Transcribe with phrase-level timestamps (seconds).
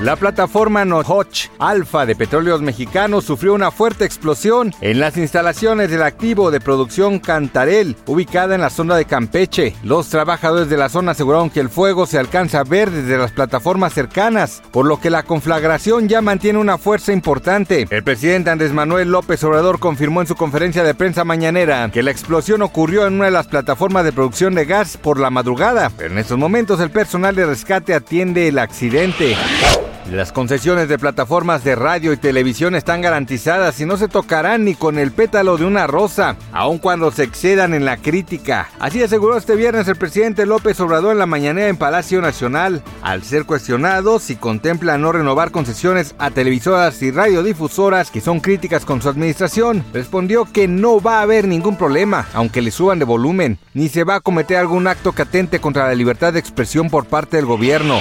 [0.00, 6.04] La plataforma Nohoch Alfa de Petróleos Mexicanos sufrió una fuerte explosión en las instalaciones del
[6.04, 9.74] activo de producción Cantarel, ubicada en la zona de Campeche.
[9.82, 13.32] Los trabajadores de la zona aseguraron que el fuego se alcanza a ver desde las
[13.32, 17.88] plataformas cercanas, por lo que la conflagración ya mantiene una fuerza importante.
[17.90, 22.12] El presidente Andrés Manuel López Obrador confirmó en su conferencia de prensa mañanera que la
[22.12, 26.12] explosión ocurrió en una de las plataformas de producción de gas por la madrugada, pero
[26.12, 29.34] en estos momentos el personal de rescate atiende el accidente.
[30.12, 34.74] Las concesiones de plataformas de radio y televisión están garantizadas y no se tocarán ni
[34.74, 38.70] con el pétalo de una rosa, aun cuando se excedan en la crítica.
[38.78, 42.82] Así aseguró este viernes el presidente López Obrador en la mañanera en Palacio Nacional.
[43.02, 48.86] Al ser cuestionado si contempla no renovar concesiones a televisoras y radiodifusoras que son críticas
[48.86, 53.04] con su administración, respondió que no va a haber ningún problema, aunque le suban de
[53.04, 57.04] volumen, ni se va a cometer algún acto catente contra la libertad de expresión por
[57.04, 58.00] parte del gobierno.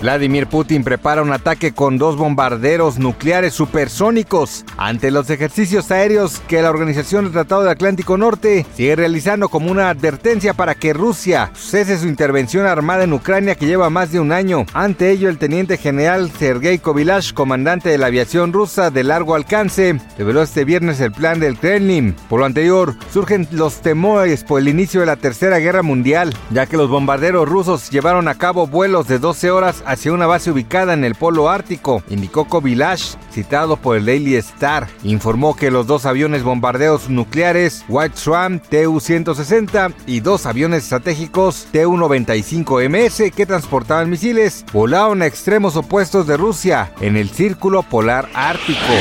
[0.00, 6.62] Vladimir Putin prepara una ataque con dos bombarderos nucleares supersónicos ante los ejercicios aéreos que
[6.62, 11.50] la Organización del Tratado del Atlántico Norte sigue realizando como una advertencia para que Rusia
[11.56, 14.66] cese su intervención armada en Ucrania que lleva más de un año.
[14.72, 19.98] Ante ello, el teniente general Sergei Kovilash, comandante de la aviación rusa de largo alcance,
[20.16, 22.14] reveló este viernes el plan del Kremlin.
[22.28, 26.66] Por lo anterior, surgen los temores por el inicio de la Tercera Guerra Mundial, ya
[26.66, 30.94] que los bombarderos rusos llevaron a cabo vuelos de 12 horas hacia una base ubicada
[30.94, 34.86] en el polo ártico, indicó Kovilash, citado por el Daily Star.
[35.02, 43.32] Informó que los dos aviones bombardeos nucleares White Swan TU-160 y dos aviones estratégicos TU-95MS
[43.32, 48.92] que transportaban misiles volaron a extremos opuestos de Rusia en el círculo polar ártico.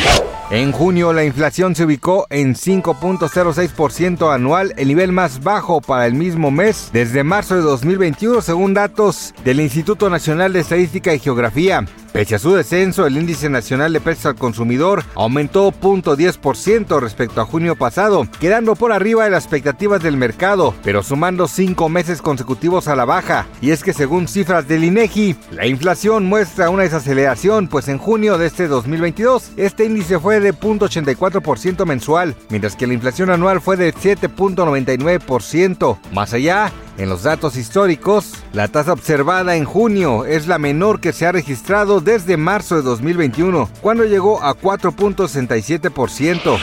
[0.51, 6.13] En junio la inflación se ubicó en 5.06% anual, el nivel más bajo para el
[6.13, 11.85] mismo mes desde marzo de 2021 según datos del Instituto Nacional de Estadística y Geografía.
[12.13, 17.45] Pese a su descenso, el índice nacional de precios al consumidor aumentó 0.10% respecto a
[17.45, 22.89] junio pasado, quedando por arriba de las expectativas del mercado, pero sumando cinco meses consecutivos
[22.89, 23.47] a la baja.
[23.61, 28.37] Y es que según cifras del INEGI, la inflación muestra una desaceleración, pues en junio
[28.37, 33.77] de este 2022 este índice fue de 0.84% mensual, mientras que la inflación anual fue
[33.77, 35.97] de 7.99%.
[36.11, 41.13] Más allá, en los datos históricos, la tasa observada en junio es la menor que
[41.13, 46.59] se ha registrado desde marzo de 2021, cuando llegó a 4.67%.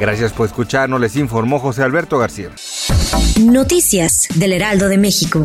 [0.00, 2.50] Gracias por escucharnos, les informó José Alberto García.
[3.40, 5.44] Noticias del Heraldo de México.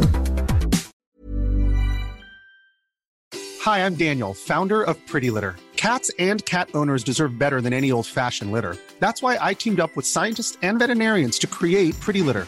[3.65, 5.55] Hi, I'm Daniel, founder of Pretty Litter.
[5.75, 8.75] Cats and cat owners deserve better than any old-fashioned litter.
[8.99, 12.47] That's why I teamed up with scientists and veterinarians to create Pretty Litter.